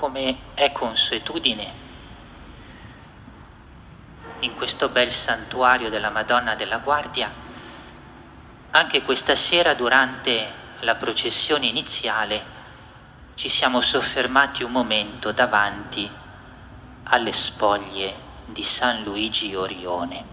come 0.00 0.54
è 0.54 0.72
consuetudine, 0.72 1.74
in 4.38 4.54
questo 4.54 4.88
bel 4.88 5.10
santuario 5.10 5.90
della 5.90 6.08
Madonna 6.08 6.54
della 6.54 6.78
Guardia, 6.78 7.30
anche 8.70 9.02
questa 9.02 9.34
sera 9.34 9.74
durante 9.74 10.54
la 10.80 10.94
processione 10.94 11.66
iniziale 11.66 12.42
ci 13.34 13.50
siamo 13.50 13.82
soffermati 13.82 14.62
un 14.62 14.72
momento 14.72 15.32
davanti 15.32 16.10
alle 17.02 17.32
spoglie 17.34 18.14
di 18.46 18.62
San 18.62 19.02
Luigi 19.02 19.54
Orione. 19.54 20.24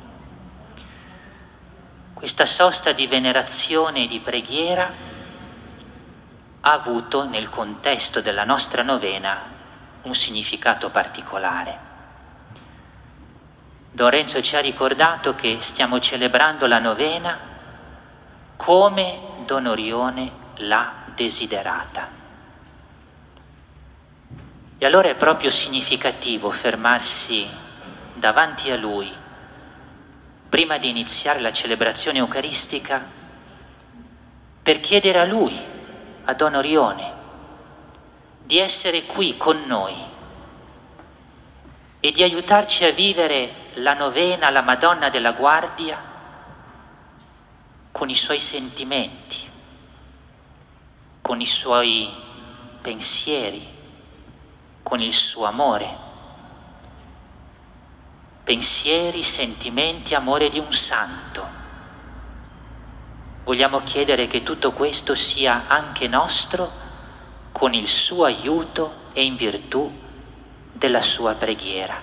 Questa 2.13 2.45
sosta 2.45 2.93
di 2.93 3.05
venerazione 3.05 4.05
e 4.05 4.07
di 4.07 4.19
preghiera 4.19 4.89
ha 6.61 6.71
avuto 6.71 7.25
nel 7.25 7.49
contesto 7.49 8.21
della 8.21 8.45
nostra 8.45 8.81
novena 8.81 9.55
un 10.07 10.15
significato 10.15 10.89
particolare. 10.89 11.85
Don 13.91 14.09
Renzo 14.09 14.41
ci 14.41 14.55
ha 14.55 14.59
ricordato 14.59 15.35
che 15.35 15.57
stiamo 15.59 15.99
celebrando 15.99 16.65
la 16.67 16.79
novena 16.79 17.39
come 18.55 19.19
Don 19.45 19.65
Orione 19.65 20.31
l'ha 20.57 20.93
desiderata. 21.13 22.15
E 24.77 24.85
allora 24.85 25.09
è 25.09 25.15
proprio 25.15 25.49
significativo 25.49 26.51
fermarsi 26.51 27.47
davanti 28.13 28.69
a 28.69 28.77
Lui 28.77 29.11
prima 30.49 30.77
di 30.77 30.89
iniziare 30.89 31.39
la 31.39 31.51
celebrazione 31.51 32.19
eucaristica 32.19 33.03
per 34.61 34.79
chiedere 34.79 35.19
a 35.19 35.25
Lui, 35.25 35.59
a 36.25 36.33
Don 36.33 36.55
Orione, 36.55 37.16
di 38.47 38.59
essere 38.59 39.03
qui 39.03 39.35
con 39.35 39.61
noi 39.65 39.93
e 41.99 42.11
di 42.11 42.23
aiutarci 42.23 42.85
a 42.85 42.91
vivere 42.91 43.71
la 43.73 43.93
novena 43.93 44.47
alla 44.47 44.61
Madonna 44.61 45.09
della 45.09 45.33
Guardia 45.33 46.01
con 47.91 48.09
i 48.09 48.15
suoi 48.15 48.39
sentimenti, 48.39 49.49
con 51.19 51.41
i 51.41 51.45
suoi 51.45 52.09
pensieri, 52.81 53.67
con 54.81 55.01
il 55.01 55.11
suo 55.11 55.43
amore. 55.43 56.05
Pensieri, 58.45 59.23
sentimenti, 59.23 60.15
amore 60.15 60.47
di 60.47 60.59
un 60.59 60.71
santo. 60.71 61.45
Vogliamo 63.43 63.81
chiedere 63.83 64.27
che 64.27 64.41
tutto 64.41 64.71
questo 64.71 65.15
sia 65.15 65.65
anche 65.67 66.07
nostro 66.07 66.86
con 67.57 67.73
il 67.73 67.87
suo 67.87 68.25
aiuto 68.25 69.05
e 69.13 69.23
in 69.23 69.35
virtù 69.35 69.91
della 70.71 71.01
sua 71.01 71.33
preghiera. 71.33 71.99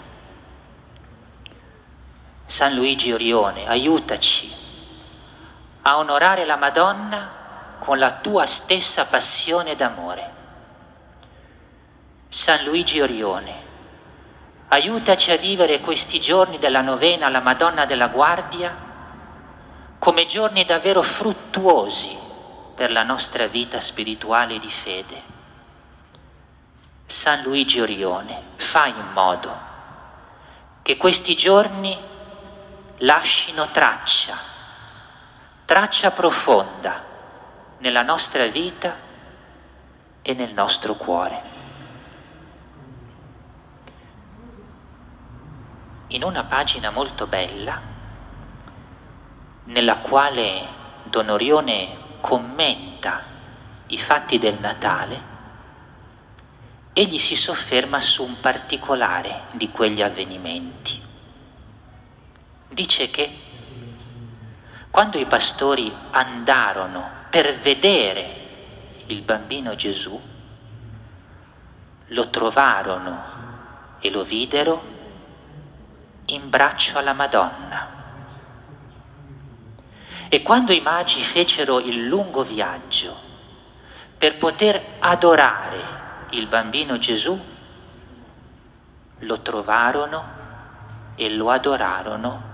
San 2.44 2.74
Luigi 2.74 3.12
Orione, 3.12 3.68
aiutaci 3.68 4.52
a 5.82 5.98
onorare 5.98 6.44
la 6.44 6.56
Madonna 6.56 7.76
con 7.78 8.00
la 8.00 8.14
tua 8.14 8.46
stessa 8.46 9.04
passione 9.06 9.76
d'amore. 9.76 10.32
San 12.26 12.64
Luigi 12.64 13.00
Orione, 13.00 13.54
aiutaci 14.70 15.30
a 15.30 15.36
vivere 15.36 15.78
questi 15.78 16.20
giorni 16.20 16.58
della 16.58 16.80
novena 16.80 17.26
alla 17.26 17.38
Madonna 17.38 17.84
della 17.84 18.08
Guardia 18.08 18.76
come 20.00 20.26
giorni 20.26 20.64
davvero 20.64 21.00
fruttuosi 21.00 22.18
per 22.74 22.90
la 22.90 23.04
nostra 23.04 23.46
vita 23.46 23.78
spirituale 23.78 24.58
di 24.58 24.68
fede. 24.68 25.33
San 27.06 27.42
Luigi 27.42 27.80
Orione, 27.80 28.42
fai 28.56 28.90
in 28.90 29.12
modo 29.12 29.60
che 30.82 30.96
questi 30.96 31.36
giorni 31.36 31.96
lasciino 32.98 33.68
traccia, 33.68 34.36
traccia 35.64 36.10
profonda 36.10 37.04
nella 37.78 38.02
nostra 38.02 38.46
vita 38.46 38.96
e 40.22 40.34
nel 40.34 40.54
nostro 40.54 40.94
cuore. 40.94 41.42
In 46.08 46.22
una 46.22 46.44
pagina 46.44 46.90
molto 46.90 47.26
bella, 47.26 47.80
nella 49.64 49.98
quale 49.98 50.66
Don 51.02 51.28
Orione 51.28 51.98
commenta 52.20 53.22
i 53.88 53.98
fatti 53.98 54.38
del 54.38 54.58
Natale, 54.58 55.33
egli 56.96 57.18
si 57.18 57.34
sofferma 57.34 58.00
su 58.00 58.22
un 58.22 58.38
particolare 58.38 59.46
di 59.50 59.68
quegli 59.70 60.00
avvenimenti. 60.00 61.02
Dice 62.68 63.10
che 63.10 63.38
quando 64.90 65.18
i 65.18 65.26
pastori 65.26 65.92
andarono 66.12 67.10
per 67.28 67.52
vedere 67.52 68.42
il 69.06 69.22
bambino 69.22 69.74
Gesù, 69.74 70.20
lo 72.06 72.30
trovarono 72.30 73.24
e 73.98 74.10
lo 74.10 74.22
videro 74.22 74.92
in 76.26 76.48
braccio 76.48 76.96
alla 76.96 77.12
Madonna. 77.12 77.92
E 80.28 80.42
quando 80.42 80.72
i 80.72 80.80
magi 80.80 81.24
fecero 81.24 81.80
il 81.80 82.06
lungo 82.06 82.44
viaggio 82.44 83.18
per 84.16 84.36
poter 84.36 84.80
adorare 85.00 86.02
il 86.34 86.46
bambino 86.48 86.98
Gesù, 86.98 87.40
lo 89.18 89.40
trovarono 89.40 90.42
e 91.14 91.30
lo 91.30 91.50
adorarono 91.50 92.52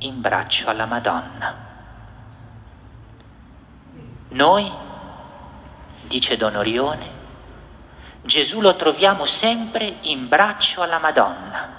in 0.00 0.20
braccio 0.20 0.68
alla 0.68 0.84
Madonna. 0.84 1.62
Noi, 4.28 4.70
dice 6.02 6.36
Don 6.36 6.56
Orione, 6.56 7.22
Gesù 8.22 8.60
lo 8.60 8.76
troviamo 8.76 9.24
sempre 9.24 9.96
in 10.02 10.28
braccio 10.28 10.82
alla 10.82 10.98
Madonna, 10.98 11.72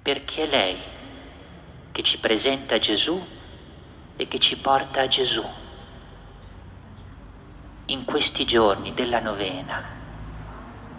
perché 0.00 0.44
è 0.44 0.46
lei 0.46 0.82
che 1.92 2.02
ci 2.02 2.18
presenta 2.18 2.78
Gesù 2.78 3.22
e 4.16 4.28
che 4.28 4.38
ci 4.38 4.56
porta 4.56 5.02
a 5.02 5.08
Gesù 5.08 5.60
in 7.92 8.04
questi 8.06 8.46
giorni 8.46 8.94
della 8.94 9.20
novena. 9.20 9.84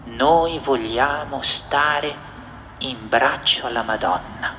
Noi 0.06 0.60
vogliamo 0.60 1.42
stare 1.42 2.32
in 2.80 3.10
braccio 3.10 3.66
alla 3.66 3.82
Madonna, 3.82 4.56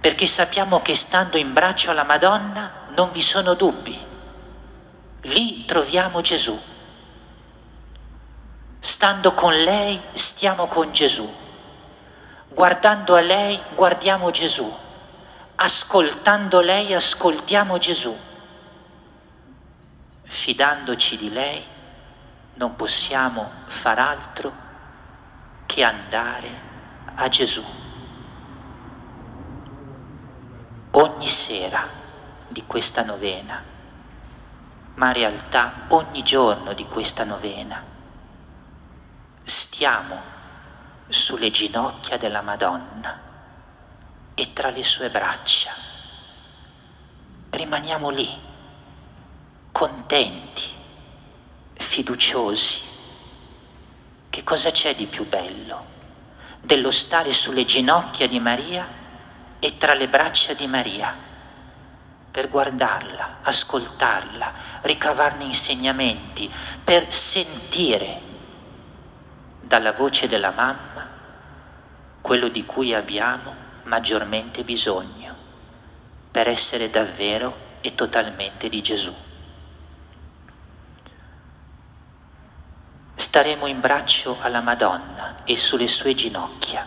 perché 0.00 0.26
sappiamo 0.26 0.80
che 0.80 0.94
stando 0.94 1.36
in 1.36 1.52
braccio 1.52 1.90
alla 1.90 2.04
Madonna 2.04 2.86
non 2.96 3.10
vi 3.12 3.20
sono 3.20 3.54
dubbi, 3.54 3.98
lì 5.22 5.64
troviamo 5.66 6.22
Gesù. 6.22 6.58
Stando 8.82 9.34
con 9.34 9.54
lei 9.54 10.00
stiamo 10.12 10.66
con 10.66 10.90
Gesù, 10.92 11.30
guardando 12.48 13.14
a 13.16 13.20
lei 13.20 13.60
guardiamo 13.74 14.30
Gesù, 14.30 14.74
ascoltando 15.56 16.60
lei 16.60 16.94
ascoltiamo 16.94 17.76
Gesù 17.76 18.28
fidandoci 20.30 21.16
di 21.16 21.28
lei, 21.28 21.62
non 22.54 22.76
possiamo 22.76 23.50
far 23.66 23.98
altro 23.98 24.52
che 25.66 25.82
andare 25.82 26.48
a 27.16 27.28
Gesù. 27.28 27.64
Ogni 30.92 31.26
sera 31.26 31.84
di 32.46 32.64
questa 32.64 33.02
novena, 33.02 33.60
ma 34.94 35.06
in 35.08 35.12
realtà 35.14 35.86
ogni 35.88 36.22
giorno 36.22 36.74
di 36.74 36.86
questa 36.86 37.24
novena, 37.24 37.82
stiamo 39.42 40.16
sulle 41.08 41.50
ginocchia 41.50 42.16
della 42.18 42.40
Madonna 42.40 43.20
e 44.34 44.52
tra 44.52 44.70
le 44.70 44.84
sue 44.84 45.10
braccia. 45.10 45.72
Rimaniamo 47.50 48.10
lì 48.10 48.48
contenti, 49.80 50.64
fiduciosi. 51.72 52.82
Che 54.28 54.44
cosa 54.44 54.70
c'è 54.70 54.94
di 54.94 55.06
più 55.06 55.26
bello 55.26 55.86
dello 56.60 56.90
stare 56.90 57.32
sulle 57.32 57.64
ginocchia 57.64 58.28
di 58.28 58.38
Maria 58.40 58.86
e 59.58 59.78
tra 59.78 59.94
le 59.94 60.06
braccia 60.06 60.52
di 60.52 60.66
Maria 60.66 61.16
per 62.30 62.50
guardarla, 62.50 63.38
ascoltarla, 63.40 64.52
ricavarne 64.82 65.44
insegnamenti, 65.44 66.52
per 66.84 67.10
sentire 67.14 68.20
dalla 69.62 69.94
voce 69.94 70.28
della 70.28 70.50
mamma 70.50 71.08
quello 72.20 72.48
di 72.48 72.66
cui 72.66 72.92
abbiamo 72.92 73.56
maggiormente 73.84 74.62
bisogno 74.62 75.34
per 76.30 76.48
essere 76.48 76.90
davvero 76.90 77.78
e 77.80 77.94
totalmente 77.94 78.68
di 78.68 78.82
Gesù. 78.82 79.28
Staremo 83.30 83.66
in 83.66 83.78
braccio 83.78 84.38
alla 84.40 84.60
Madonna 84.60 85.44
e 85.44 85.56
sulle 85.56 85.86
sue 85.86 86.16
ginocchia. 86.16 86.84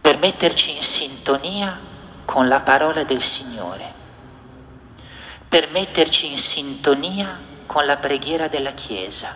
Per 0.00 0.18
metterci 0.18 0.70
in 0.70 0.80
sintonia 0.80 1.76
con 2.24 2.46
la 2.46 2.60
parola 2.60 3.02
del 3.02 3.20
Signore, 3.20 3.92
per 5.48 5.68
metterci 5.70 6.28
in 6.28 6.36
sintonia 6.36 7.36
con 7.66 7.86
la 7.86 7.96
preghiera 7.96 8.46
della 8.46 8.70
Chiesa, 8.70 9.34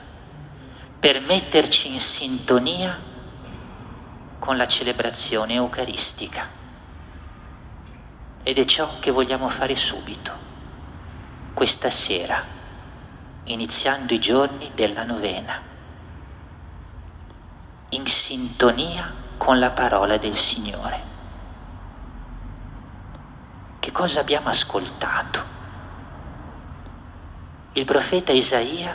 per 1.01 1.23
metterci 1.23 1.91
in 1.91 1.99
sintonia 1.99 2.97
con 4.39 4.57
la 4.57 4.69
celebrazione 4.69 5.55
eucaristica. 5.55 6.47
Ed 8.45 8.57
è 8.57 8.65
ciò 8.65 9.01
che 9.01 9.11
vogliamo 9.11 9.49
fare 9.49 9.75
subito, 9.75 10.33
questa 11.53 11.91
sera, 11.91 12.58
iniziando 13.49 14.13
i 14.13 14.19
giorni 14.19 14.71
della 14.75 15.05
novena, 15.05 15.61
in 17.91 18.07
sintonia 18.07 19.13
con 19.37 19.59
la 19.59 19.71
parola 19.71 20.17
del 20.19 20.35
Signore. 20.35 21.07
Che 23.79 23.93
cosa 23.93 24.21
abbiamo 24.21 24.49
ascoltato? 24.49 25.57
Il 27.73 27.85
profeta 27.85 28.33
Isaia 28.33 28.95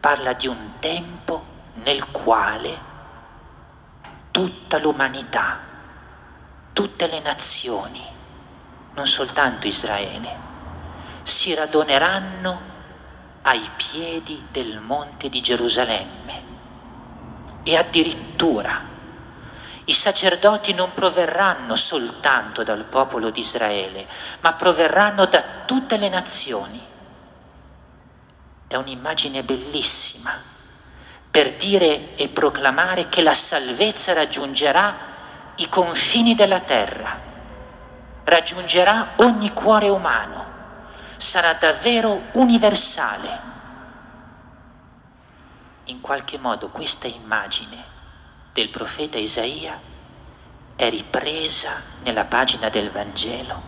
parla 0.00 0.32
di 0.34 0.46
un 0.46 0.72
tempo 0.78 1.46
nel 1.84 2.10
quale 2.10 2.86
tutta 4.30 4.78
l'umanità, 4.78 5.60
tutte 6.72 7.06
le 7.06 7.20
nazioni, 7.20 8.02
non 8.94 9.06
soltanto 9.06 9.66
Israele, 9.66 10.46
si 11.22 11.54
radoneranno 11.54 12.76
ai 13.42 13.70
piedi 13.76 14.46
del 14.50 14.80
monte 14.80 15.28
di 15.28 15.40
Gerusalemme 15.40 16.42
e 17.62 17.76
addirittura 17.76 18.88
i 19.84 19.92
sacerdoti 19.92 20.74
non 20.74 20.92
proverranno 20.92 21.74
soltanto 21.74 22.62
dal 22.62 22.84
popolo 22.84 23.30
di 23.30 23.40
Israele, 23.40 24.06
ma 24.40 24.52
proverranno 24.52 25.24
da 25.24 25.42
tutte 25.64 25.96
le 25.96 26.10
nazioni. 26.10 26.78
È 28.66 28.76
un'immagine 28.76 29.42
bellissima 29.42 30.30
per 31.30 31.54
dire 31.54 32.16
e 32.16 32.28
proclamare 32.28 33.08
che 33.08 33.22
la 33.22 33.32
salvezza 33.32 34.12
raggiungerà 34.12 34.94
i 35.56 35.68
confini 35.70 36.34
della 36.34 36.60
terra, 36.60 37.18
raggiungerà 38.24 39.12
ogni 39.16 39.52
cuore 39.54 39.88
umano, 39.88 40.47
sarà 41.18 41.52
davvero 41.54 42.28
universale. 42.34 43.46
In 45.86 46.00
qualche 46.00 46.38
modo 46.38 46.68
questa 46.68 47.08
immagine 47.08 47.84
del 48.52 48.70
profeta 48.70 49.18
Isaia 49.18 49.78
è 50.76 50.88
ripresa 50.88 51.72
nella 52.04 52.24
pagina 52.24 52.68
del 52.68 52.90
Vangelo, 52.90 53.62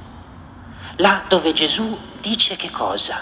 là 0.96 1.24
dove 1.28 1.52
Gesù 1.52 1.98
dice 2.20 2.54
che 2.54 2.70
cosa? 2.70 3.20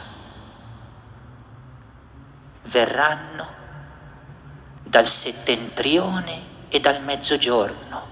Verranno 2.64 3.56
dal 4.82 5.06
settentrione 5.06 6.66
e 6.68 6.80
dal 6.80 7.02
mezzogiorno, 7.02 8.06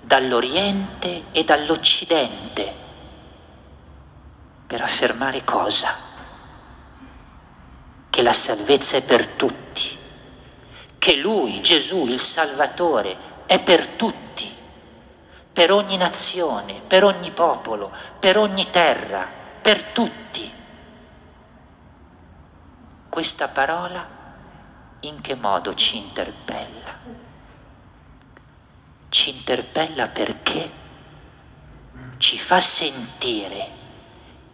dall'oriente 0.00 1.26
e 1.30 1.44
dall'occidente, 1.44 2.81
per 4.72 4.80
affermare 4.80 5.44
cosa? 5.44 5.94
Che 8.08 8.22
la 8.22 8.32
salvezza 8.32 8.96
è 8.96 9.02
per 9.02 9.26
tutti, 9.26 9.98
che 10.96 11.16
Lui, 11.16 11.60
Gesù, 11.60 12.06
il 12.06 12.18
Salvatore, 12.18 13.44
è 13.44 13.60
per 13.60 13.86
tutti, 13.86 14.50
per 15.52 15.72
ogni 15.72 15.98
nazione, 15.98 16.80
per 16.86 17.04
ogni 17.04 17.30
popolo, 17.32 17.92
per 18.18 18.38
ogni 18.38 18.70
terra, 18.70 19.30
per 19.60 19.82
tutti. 19.82 20.50
Questa 23.10 23.48
parola 23.48 24.08
in 25.00 25.20
che 25.20 25.34
modo 25.34 25.74
ci 25.74 25.98
interpella? 25.98 26.98
Ci 29.10 29.28
interpella 29.28 30.08
perché 30.08 30.70
ci 32.16 32.38
fa 32.38 32.58
sentire 32.58 33.80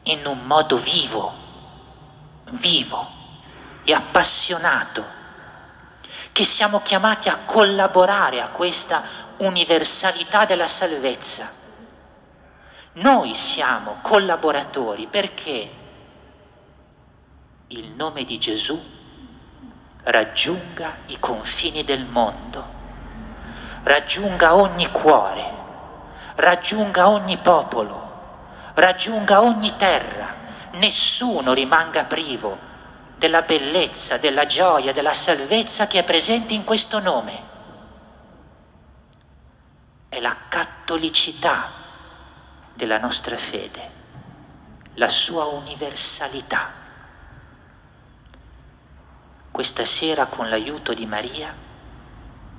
in 0.08 0.24
un 0.26 0.44
modo 0.44 0.76
vivo, 0.76 1.34
vivo 2.52 3.10
e 3.84 3.92
appassionato, 3.92 5.04
che 6.32 6.44
siamo 6.44 6.80
chiamati 6.80 7.28
a 7.28 7.38
collaborare 7.44 8.40
a 8.40 8.48
questa 8.48 9.02
universalità 9.38 10.44
della 10.46 10.66
salvezza. 10.66 11.52
Noi 12.92 13.34
siamo 13.34 13.98
collaboratori 14.00 15.06
perché 15.06 15.76
il 17.68 17.90
nome 17.90 18.24
di 18.24 18.38
Gesù 18.38 18.82
raggiunga 20.04 20.96
i 21.08 21.18
confini 21.18 21.84
del 21.84 22.06
mondo, 22.06 22.66
raggiunga 23.82 24.54
ogni 24.54 24.90
cuore, 24.90 25.56
raggiunga 26.36 27.10
ogni 27.10 27.36
popolo, 27.36 28.07
raggiunga 28.78 29.42
ogni 29.42 29.74
terra, 29.76 30.34
nessuno 30.72 31.52
rimanga 31.52 32.04
privo 32.04 32.66
della 33.16 33.42
bellezza, 33.42 34.16
della 34.16 34.46
gioia, 34.46 34.92
della 34.92 35.12
salvezza 35.12 35.86
che 35.86 36.00
è 36.00 36.04
presente 36.04 36.54
in 36.54 36.64
questo 36.64 36.98
nome. 37.00 37.46
È 40.08 40.20
la 40.20 40.36
cattolicità 40.48 41.70
della 42.74 42.98
nostra 42.98 43.36
fede, 43.36 43.90
la 44.94 45.08
sua 45.08 45.44
universalità 45.44 46.78
questa 49.58 49.84
sera 49.84 50.26
con 50.26 50.48
l'aiuto 50.48 50.94
di 50.94 51.04
Maria 51.04 51.52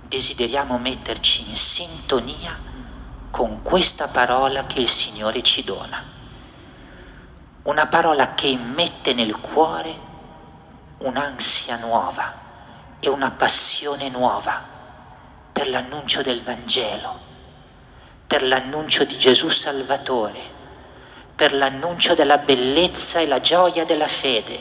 desideriamo 0.02 0.78
metterci 0.78 1.48
in 1.48 1.56
sintonia 1.56 2.60
con 3.40 3.62
questa 3.62 4.10
parola 4.10 4.66
che 4.66 4.82
il 4.82 4.90
Signore 4.90 5.42
ci 5.42 5.64
dona. 5.64 6.04
Una 7.64 7.88
parola 7.88 8.34
che 8.34 8.48
immette 8.48 9.14
nel 9.14 9.40
cuore 9.40 9.96
un'ansia 10.98 11.78
nuova 11.78 12.34
e 13.00 13.08
una 13.08 13.32
passione 13.32 14.10
nuova 14.10 14.62
per 15.54 15.70
l'annuncio 15.70 16.22
del 16.22 16.42
Vangelo, 16.42 17.18
per 18.28 18.44
l'annuncio 18.44 19.06
di 19.06 19.18
Gesù 19.18 19.48
Salvatore, 19.48 20.42
per 21.34 21.54
l'annuncio 21.54 22.16
della 22.16 22.40
bellezza 22.40 23.20
e 23.20 23.28
la 23.28 23.40
gioia 23.40 23.86
della 23.86 24.10
fede 24.10 24.60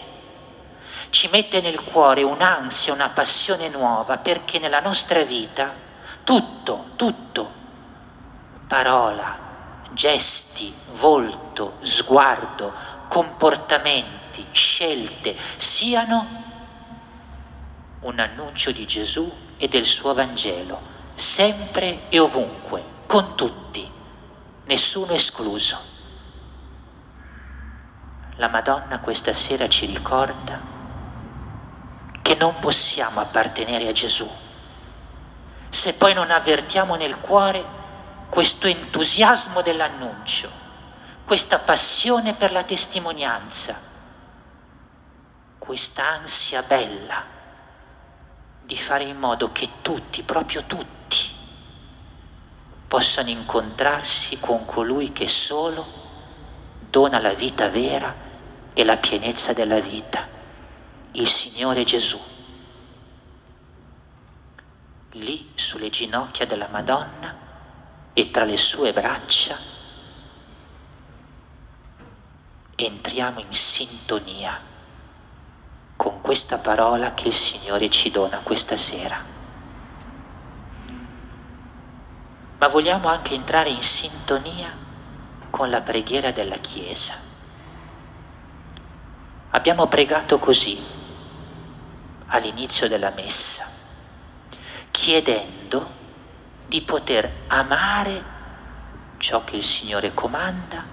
ci 1.11 1.29
mette 1.33 1.61
nel 1.61 1.83
cuore 1.83 2.23
un'ansia, 2.23 2.93
una 2.93 3.09
passione 3.09 3.71
nuova, 3.71 4.19
perché 4.19 4.61
nella 4.61 4.79
nostra 4.79 5.21
vita 5.25 5.75
tutto, 6.23 6.91
tutto, 6.95 7.58
parola, 8.69 9.37
gesti, 9.91 10.73
volto, 10.93 11.79
sguardo, 11.81 12.73
comportamenti, 13.09 14.47
scelte, 14.53 15.37
siano 15.57 16.27
un 18.01 18.19
annuncio 18.21 18.71
di 18.71 18.87
Gesù 18.87 19.29
e 19.57 19.67
del 19.67 19.85
suo 19.85 20.15
Vangelo, 20.15 20.81
sempre 21.15 22.03
e 22.11 22.21
ovunque, 22.21 22.85
con 23.07 23.35
tutti, 23.35 23.91
nessuno 24.67 25.13
escluso. 25.13 25.77
La 28.37 28.49
Madonna 28.49 29.01
questa 29.01 29.33
sera 29.33 29.69
ci 29.69 29.87
ricorda 29.87 30.77
che 32.23 32.37
non 32.37 32.57
possiamo 32.61 33.21
appartenere 33.21 33.89
a 33.89 33.93
Gesù 33.93 34.31
se 35.71 35.95
poi 35.95 36.15
non 36.15 36.31
avvertiamo 36.31 36.95
nel 36.95 37.19
cuore 37.19 37.77
questo 38.29 38.67
entusiasmo 38.67 39.63
dell'annuncio, 39.63 40.51
questa 41.25 41.59
passione 41.59 42.35
per 42.35 42.53
la 42.53 42.63
testimonianza, 42.63 43.79
questa 45.59 46.07
ansia 46.07 46.63
bella 46.63 47.25
di 48.63 48.77
fare 48.77 49.05
in 49.05 49.19
modo 49.19 49.51
che 49.51 49.69
tutti, 49.83 50.23
proprio 50.23 50.65
tutti, 50.65 51.37
possano 52.87 53.31
incontrarsi 53.31 54.39
con 54.41 54.65
colui 54.65 55.13
che 55.13 55.29
solo 55.29 55.87
dona 56.91 57.19
la 57.19 57.35
vita 57.35 57.69
vera 57.69 58.15
e 58.73 58.85
la 58.85 58.97
pienezza 58.97 59.53
della 59.53 59.81
vita 59.81 60.27
il 61.13 61.27
Signore 61.27 61.85
Gesù. 61.85 62.21
Lì 65.13 65.51
sulle 65.55 65.91
ginocchia 65.91 66.47
della 66.47 66.69
Madonna 66.69 67.48
e 68.19 68.33
tra 68.33 68.43
le 68.43 68.57
sue 68.57 68.93
braccia 68.93 69.57
entriamo 72.75 73.39
in 73.39 73.53
sintonia 73.53 74.61
con 75.95 76.21
questa 76.21 76.59
parola 76.59 77.15
che 77.15 77.29
il 77.29 77.33
Signore 77.33 77.89
ci 77.89 78.11
dona 78.11 78.41
questa 78.41 78.77
sera. 78.77 79.17
Ma 82.59 82.67
vogliamo 82.67 83.07
anche 83.07 83.35
entrare 83.35 83.69
in 83.69 83.83
sintonia 83.83 84.69
con 85.51 85.71
la 85.71 85.83
preghiera 85.83 86.33
della 86.33 86.57
Chiesa. 86.57 87.15
Abbiamo 89.51 89.87
pregato 89.87 90.41
così 90.41 90.77
all'inizio 92.27 92.89
della 92.89 93.11
messa, 93.11 93.65
chiedendo 94.91 95.98
di 96.69 96.83
poter 96.83 97.45
amare 97.47 98.37
ciò 99.17 99.43
che 99.43 99.57
il 99.57 99.65
Signore 99.65 100.13
comanda 100.13 100.85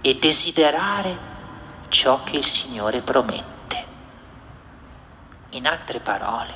e 0.00 0.18
desiderare 0.18 1.14
ciò 1.88 2.22
che 2.24 2.38
il 2.38 2.44
Signore 2.44 3.02
promette. 3.02 3.84
In 5.50 5.66
altre 5.66 6.00
parole, 6.00 6.54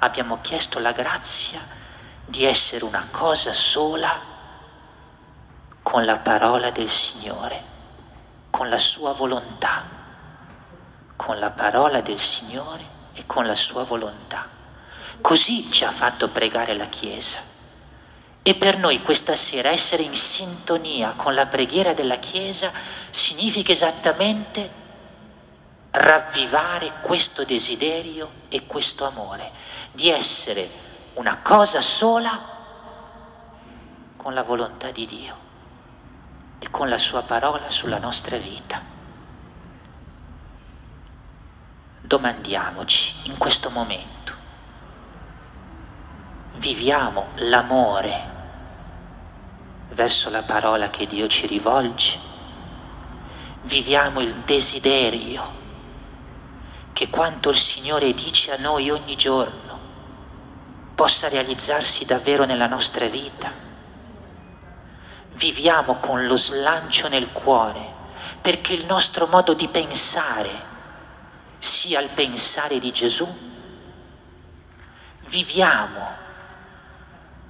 abbiamo 0.00 0.40
chiesto 0.42 0.80
la 0.80 0.92
grazia 0.92 1.60
di 2.26 2.44
essere 2.44 2.84
una 2.84 3.08
cosa 3.10 3.54
sola 3.54 4.20
con 5.82 6.04
la 6.04 6.18
parola 6.18 6.70
del 6.70 6.90
Signore, 6.90 7.62
con 8.50 8.68
la 8.68 8.78
sua 8.78 9.12
volontà, 9.14 9.82
con 11.16 11.38
la 11.38 11.50
parola 11.50 12.02
del 12.02 12.18
Signore 12.18 12.84
e 13.14 13.24
con 13.24 13.46
la 13.46 13.56
sua 13.56 13.82
volontà. 13.84 14.59
Così 15.20 15.70
ci 15.70 15.84
ha 15.84 15.90
fatto 15.90 16.28
pregare 16.28 16.74
la 16.74 16.86
Chiesa. 16.86 17.40
E 18.42 18.54
per 18.54 18.78
noi 18.78 19.02
questa 19.02 19.36
sera 19.36 19.68
essere 19.68 20.02
in 20.02 20.14
sintonia 20.14 21.12
con 21.14 21.34
la 21.34 21.46
preghiera 21.46 21.92
della 21.92 22.16
Chiesa 22.16 22.72
significa 23.10 23.72
esattamente 23.72 24.78
ravvivare 25.90 27.00
questo 27.02 27.44
desiderio 27.44 28.30
e 28.48 28.66
questo 28.66 29.06
amore, 29.06 29.50
di 29.92 30.08
essere 30.08 30.68
una 31.14 31.38
cosa 31.38 31.80
sola 31.80 32.58
con 34.16 34.34
la 34.34 34.42
volontà 34.42 34.90
di 34.90 35.06
Dio 35.06 35.36
e 36.58 36.70
con 36.70 36.88
la 36.88 36.98
sua 36.98 37.22
parola 37.22 37.70
sulla 37.70 37.98
nostra 37.98 38.36
vita. 38.36 38.80
Domandiamoci 42.00 43.14
in 43.24 43.38
questo 43.38 43.70
momento, 43.70 44.19
viviamo 46.60 47.28
l'amore 47.36 48.28
verso 49.92 50.28
la 50.28 50.42
parola 50.42 50.90
che 50.90 51.06
Dio 51.06 51.26
ci 51.26 51.46
rivolge, 51.46 52.18
viviamo 53.62 54.20
il 54.20 54.34
desiderio 54.44 55.58
che 56.92 57.08
quanto 57.08 57.48
il 57.48 57.56
Signore 57.56 58.12
dice 58.12 58.52
a 58.52 58.60
noi 58.60 58.90
ogni 58.90 59.16
giorno 59.16 59.78
possa 60.94 61.30
realizzarsi 61.30 62.04
davvero 62.04 62.44
nella 62.44 62.66
nostra 62.66 63.06
vita. 63.06 63.50
Viviamo 65.32 65.94
con 65.94 66.26
lo 66.26 66.36
slancio 66.36 67.08
nel 67.08 67.32
cuore 67.32 67.98
perché 68.42 68.74
il 68.74 68.84
nostro 68.84 69.26
modo 69.28 69.54
di 69.54 69.66
pensare 69.68 70.50
sia 71.58 72.00
il 72.00 72.10
pensare 72.12 72.78
di 72.78 72.92
Gesù. 72.92 73.26
Viviamo, 75.26 76.19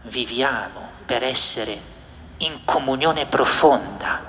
viviamo 0.03 0.91
per 1.05 1.23
essere 1.23 1.79
in 2.39 2.65
comunione 2.65 3.27
profonda 3.27 4.21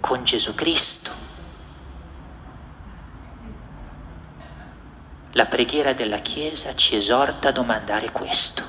con 0.00 0.24
Gesù 0.24 0.54
Cristo 0.54 1.24
La 5.36 5.46
preghiera 5.46 5.92
della 5.94 6.18
Chiesa 6.18 6.76
ci 6.76 6.94
esorta 6.94 7.48
a 7.48 7.52
domandare 7.52 8.12
questo. 8.12 8.62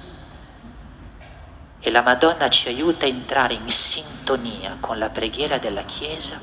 E 1.79 1.91
la 1.91 2.01
Madonna 2.01 2.49
ci 2.49 2.69
aiuta 2.69 3.05
a 3.05 3.07
entrare 3.07 3.53
in 3.53 3.69
sintonia 3.69 4.77
con 4.79 4.97
la 4.97 5.11
preghiera 5.11 5.59
della 5.59 5.83
Chiesa, 5.83 6.39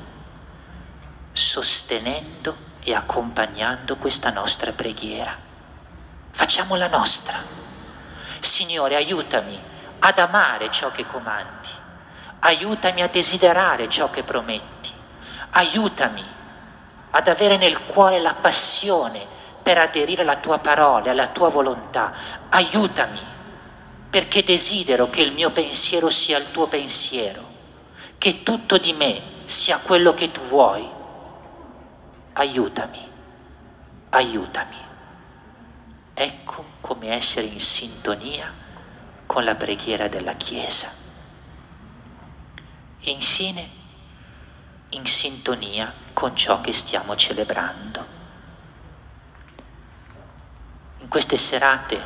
sostenendo 1.32 2.56
e 2.84 2.94
accompagnando 2.94 3.96
questa 3.96 4.30
nostra 4.30 4.70
preghiera. 4.70 5.36
Facciamo 6.30 6.76
la 6.76 6.86
nostra. 6.86 7.36
Signore, 8.44 8.96
aiutami 8.96 9.58
ad 10.00 10.18
amare 10.18 10.70
ciò 10.70 10.90
che 10.90 11.06
comandi, 11.06 11.68
aiutami 12.40 13.02
a 13.02 13.08
desiderare 13.08 13.88
ciò 13.88 14.10
che 14.10 14.24
prometti, 14.24 14.92
aiutami 15.50 16.24
ad 17.10 17.28
avere 17.28 17.56
nel 17.56 17.84
cuore 17.84 18.20
la 18.20 18.34
passione 18.34 19.24
per 19.62 19.78
aderire 19.78 20.22
alla 20.22 20.36
tua 20.36 20.58
parola, 20.58 21.10
alla 21.10 21.28
tua 21.28 21.50
volontà. 21.50 22.12
Aiutami, 22.48 23.20
perché 24.10 24.42
desidero 24.42 25.08
che 25.08 25.22
il 25.22 25.32
mio 25.32 25.50
pensiero 25.50 26.10
sia 26.10 26.38
il 26.38 26.50
tuo 26.50 26.66
pensiero, 26.66 27.42
che 28.18 28.42
tutto 28.42 28.76
di 28.76 28.92
me 28.92 29.22
sia 29.44 29.78
quello 29.78 30.14
che 30.14 30.32
tu 30.32 30.40
vuoi. 30.40 30.88
Aiutami, 32.32 33.08
aiutami. 34.10 34.90
Ecco 36.22 36.64
come 36.80 37.14
essere 37.14 37.46
in 37.46 37.60
sintonia 37.60 38.52
con 39.26 39.44
la 39.44 39.56
preghiera 39.56 40.08
della 40.08 40.34
Chiesa. 40.34 40.90
E 43.00 43.10
infine, 43.10 43.68
in 44.90 45.06
sintonia 45.06 45.92
con 46.12 46.36
ciò 46.36 46.60
che 46.60 46.72
stiamo 46.72 47.16
celebrando 47.16 48.12
queste 51.12 51.36
serate 51.36 52.00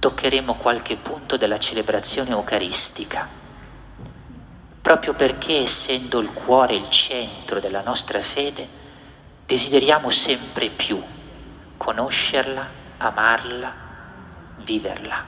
toccheremo 0.00 0.56
qualche 0.56 0.96
punto 0.96 1.36
della 1.36 1.60
celebrazione 1.60 2.30
eucaristica, 2.30 3.24
proprio 4.82 5.14
perché 5.14 5.58
essendo 5.62 6.18
il 6.18 6.32
cuore 6.32 6.74
il 6.74 6.90
centro 6.90 7.60
della 7.60 7.82
nostra 7.82 8.20
fede, 8.20 8.68
desideriamo 9.46 10.10
sempre 10.10 10.70
più 10.70 11.00
conoscerla, 11.76 12.68
amarla, 12.98 13.74
viverla. 14.56 15.24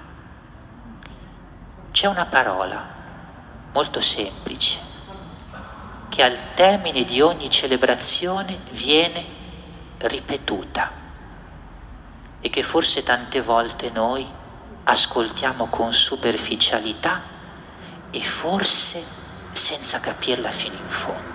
C'è 1.91 2.07
una 2.07 2.27
parola 2.27 2.89
molto 3.73 4.01
semplice 4.01 4.79
che 6.09 6.23
al 6.23 6.55
termine 6.55 7.05
di 7.05 7.21
ogni 7.21 7.49
celebrazione 7.49 8.59
viene 8.71 9.25
ripetuta 9.99 10.91
e 12.41 12.51
che 12.51 12.63
forse 12.63 13.03
tante 13.03 13.41
volte 13.41 13.91
noi 13.91 14.29
ascoltiamo 14.85 15.67
con 15.67 15.93
superficialità 15.93 17.23
e 18.11 18.21
forse 18.21 19.05
senza 19.53 20.01
capirla 20.01 20.51
fino 20.51 20.75
in 20.75 20.89
fondo. 20.89 21.29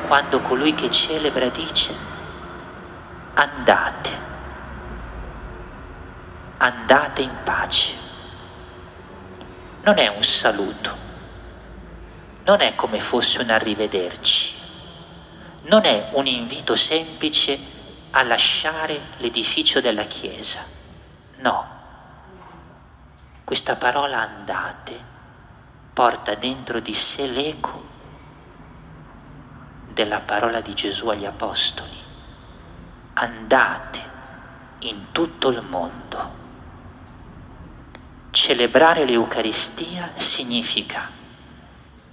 Quando 0.00 0.40
colui 0.40 0.74
che 0.74 0.90
celebra 0.90 1.48
dice 1.48 2.10
andate, 3.34 4.01
andate 6.62 7.22
in 7.22 7.36
pace. 7.42 7.92
Non 9.82 9.98
è 9.98 10.06
un 10.06 10.22
saluto, 10.22 10.96
non 12.44 12.60
è 12.60 12.76
come 12.76 13.00
fosse 13.00 13.42
un 13.42 13.50
arrivederci, 13.50 14.54
non 15.62 15.84
è 15.84 16.10
un 16.12 16.26
invito 16.26 16.76
semplice 16.76 17.58
a 18.10 18.22
lasciare 18.22 19.00
l'edificio 19.16 19.80
della 19.80 20.04
Chiesa. 20.04 20.64
No, 21.38 21.66
questa 23.42 23.74
parola 23.74 24.20
andate 24.20 25.10
porta 25.92 26.36
dentro 26.36 26.78
di 26.78 26.94
sé 26.94 27.26
l'eco 27.26 27.90
della 29.88 30.20
parola 30.20 30.60
di 30.60 30.74
Gesù 30.74 31.08
agli 31.08 31.26
Apostoli. 31.26 31.98
Andate 33.14 34.10
in 34.82 35.10
tutto 35.10 35.48
il 35.48 35.60
mondo. 35.62 36.41
Celebrare 38.32 39.04
l'Eucaristia 39.04 40.10
significa 40.16 41.06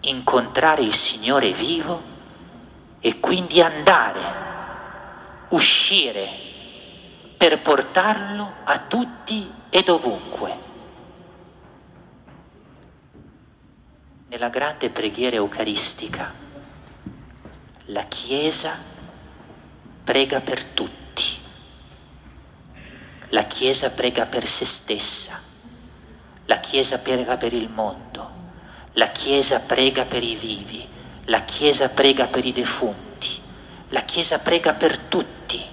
incontrare 0.02 0.82
il 0.82 0.94
Signore 0.94 1.54
vivo 1.54 2.04
e 3.00 3.22
quindi 3.22 3.62
andare 3.62 4.20
uscire 5.52 6.28
per 7.38 7.62
portarlo 7.62 8.54
a 8.66 8.80
tutti 8.80 9.50
e 9.70 9.82
dovunque. 9.82 10.60
Nella 14.28 14.50
grande 14.50 14.90
preghiera 14.90 15.38
eucaristica 15.38 16.30
la 17.86 18.04
Chiesa 18.04 18.78
prega 20.04 20.42
per 20.42 20.66
tutti, 20.66 21.40
la 23.30 23.46
Chiesa 23.46 23.90
prega 23.92 24.26
per 24.26 24.46
se 24.46 24.66
stessa, 24.66 25.48
la 26.50 26.60
Chiesa 26.60 26.98
prega 26.98 27.38
per 27.38 27.54
il 27.54 27.70
mondo, 27.70 28.32
la 28.94 29.10
Chiesa 29.10 29.60
prega 29.60 30.06
per 30.06 30.24
i 30.24 30.34
vivi, 30.34 30.84
la 31.26 31.42
Chiesa 31.44 31.90
prega 31.90 32.26
per 32.26 32.44
i 32.44 32.52
defunti 32.52 33.08
La 33.92 34.02
Chiesa 34.02 34.40
prega 34.40 34.74
per 34.74 34.98
tutti. 34.98 35.64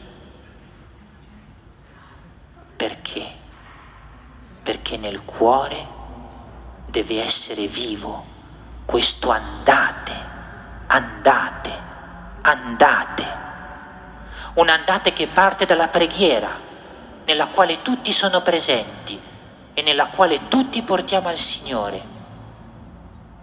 Perché? 2.77 3.27
Perché 4.63 4.97
nel 4.97 5.23
cuore 5.25 5.87
deve 6.87 7.23
essere 7.23 7.67
vivo 7.67 8.25
questo 8.87 9.31
andate, 9.31 10.13
andate, 10.87 11.73
andate. 12.41 13.25
Un 14.55 14.69
andate 14.71 15.13
che 15.13 15.27
parte 15.27 15.67
dalla 15.67 15.89
preghiera, 15.89 16.59
nella 17.27 17.49
quale 17.49 17.83
tutti 17.83 18.13
sono 18.13 18.41
presenti 18.41 19.35
e 19.79 19.83
nella 19.83 20.09
quale 20.09 20.49
tutti 20.49 20.81
portiamo 20.81 21.29
al 21.29 21.37
Signore, 21.37 22.01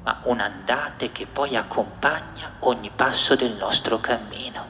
ma 0.01 0.19
un 0.23 0.39
andate 0.39 1.11
che 1.11 1.27
poi 1.27 1.55
accompagna 1.55 2.55
ogni 2.61 2.89
passo 2.89 3.35
del 3.35 3.53
nostro 3.53 3.99
cammino. 3.99 4.65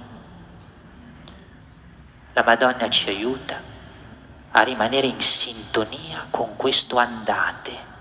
La 2.34 2.44
Madonna 2.44 2.90
ci 2.90 3.08
aiuta 3.08 3.62
a 4.52 4.62
rimanere 4.62 5.08
in 5.08 5.22
sintonia 5.22 6.28
con 6.30 6.58
questo 6.58 6.98
andate 6.98 7.92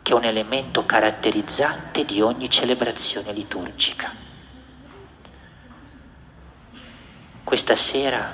che 0.00 0.12
è 0.12 0.16
un 0.16 0.24
elemento 0.24 0.86
caratterizzante 0.86 2.06
di 2.06 2.22
ogni 2.22 2.48
celebrazione 2.48 3.30
liturgica. 3.32 4.10
Questa 7.44 7.76
sera, 7.76 8.32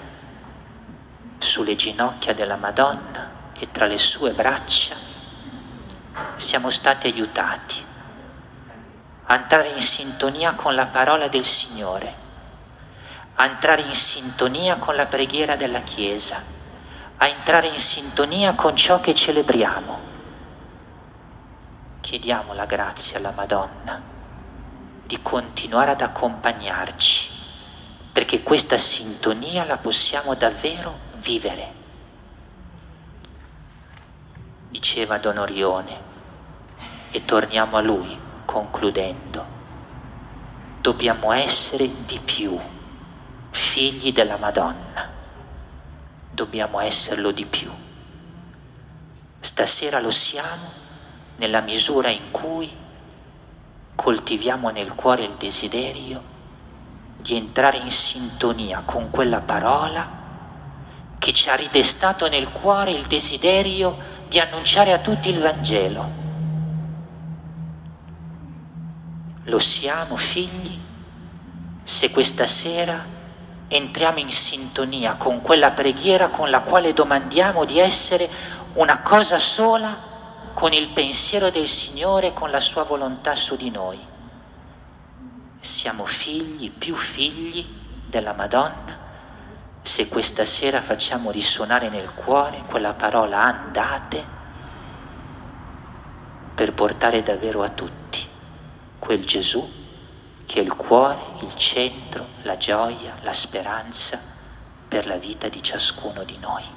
sulle 1.38 1.74
ginocchia 1.74 2.32
della 2.32 2.56
Madonna 2.56 3.29
e 3.60 3.70
tra 3.70 3.86
le 3.86 3.98
sue 3.98 4.32
braccia, 4.32 4.96
siamo 6.34 6.70
stati 6.70 7.06
aiutati 7.06 7.84
a 9.26 9.34
entrare 9.34 9.68
in 9.68 9.80
sintonia 9.80 10.54
con 10.54 10.74
la 10.74 10.86
parola 10.86 11.28
del 11.28 11.44
Signore, 11.44 12.12
a 13.34 13.44
entrare 13.44 13.82
in 13.82 13.94
sintonia 13.94 14.76
con 14.76 14.96
la 14.96 15.06
preghiera 15.06 15.54
della 15.54 15.82
Chiesa, 15.82 16.42
a 17.18 17.28
entrare 17.28 17.68
in 17.68 17.78
sintonia 17.78 18.54
con 18.54 18.74
ciò 18.74 18.98
che 19.00 19.14
celebriamo 19.14 20.08
chiediamo 22.10 22.54
la 22.54 22.64
grazia 22.64 23.18
alla 23.18 23.30
Madonna 23.30 24.02
di 25.04 25.22
continuare 25.22 25.92
ad 25.92 26.00
accompagnarci, 26.00 27.30
perché 28.10 28.42
questa 28.42 28.76
sintonia 28.78 29.64
la 29.64 29.76
possiamo 29.76 30.34
davvero 30.34 30.98
vivere. 31.18 31.79
Diceva 34.80 35.18
Don 35.18 35.36
Orione, 35.36 36.00
e 37.10 37.26
torniamo 37.26 37.76
a 37.76 37.82
lui 37.82 38.18
concludendo, 38.46 39.44
dobbiamo 40.80 41.32
essere 41.32 41.86
di 42.06 42.18
più 42.18 42.58
figli 43.50 44.10
della 44.10 44.38
Madonna, 44.38 45.06
dobbiamo 46.30 46.80
esserlo 46.80 47.30
di 47.30 47.44
più. 47.44 47.70
Stasera 49.38 50.00
lo 50.00 50.10
siamo 50.10 50.72
nella 51.36 51.60
misura 51.60 52.08
in 52.08 52.30
cui 52.30 52.74
coltiviamo 53.94 54.70
nel 54.70 54.94
cuore 54.94 55.24
il 55.24 55.34
desiderio 55.34 56.24
di 57.18 57.36
entrare 57.36 57.76
in 57.76 57.90
sintonia 57.90 58.80
con 58.86 59.10
quella 59.10 59.42
parola 59.42 60.18
che 61.18 61.34
ci 61.34 61.50
ha 61.50 61.54
ridestato 61.54 62.28
nel 62.28 62.48
cuore 62.48 62.92
il 62.92 63.04
desiderio 63.04 64.09
di 64.30 64.38
annunciare 64.38 64.92
a 64.92 64.98
tutti 64.98 65.28
il 65.28 65.40
Vangelo. 65.40 66.08
Lo 69.42 69.58
siamo 69.58 70.14
figli 70.14 70.78
se 71.82 72.12
questa 72.12 72.46
sera 72.46 73.04
entriamo 73.66 74.20
in 74.20 74.30
sintonia 74.30 75.16
con 75.16 75.40
quella 75.40 75.72
preghiera 75.72 76.28
con 76.28 76.48
la 76.48 76.62
quale 76.62 76.92
domandiamo 76.92 77.64
di 77.64 77.80
essere 77.80 78.30
una 78.74 79.00
cosa 79.02 79.40
sola 79.40 80.08
con 80.54 80.72
il 80.72 80.90
pensiero 80.90 81.50
del 81.50 81.66
Signore, 81.66 82.32
con 82.32 82.50
la 82.50 82.60
sua 82.60 82.84
volontà 82.84 83.34
su 83.34 83.56
di 83.56 83.70
noi. 83.70 83.98
Siamo 85.58 86.04
figli, 86.04 86.70
più 86.70 86.94
figli 86.94 87.66
della 88.06 88.32
Madonna, 88.34 89.09
se 89.82 90.08
questa 90.08 90.44
sera 90.44 90.80
facciamo 90.80 91.30
risuonare 91.30 91.88
nel 91.88 92.12
cuore 92.14 92.62
quella 92.66 92.92
parola 92.92 93.42
andate 93.42 94.38
per 96.54 96.72
portare 96.74 97.22
davvero 97.22 97.62
a 97.62 97.68
tutti 97.70 98.26
quel 98.98 99.24
Gesù 99.24 99.78
che 100.44 100.58
è 100.58 100.62
il 100.62 100.74
cuore, 100.74 101.20
il 101.42 101.54
centro, 101.54 102.26
la 102.42 102.56
gioia, 102.56 103.14
la 103.22 103.32
speranza 103.32 104.20
per 104.88 105.06
la 105.06 105.16
vita 105.16 105.48
di 105.48 105.62
ciascuno 105.62 106.24
di 106.24 106.36
noi. 106.38 106.64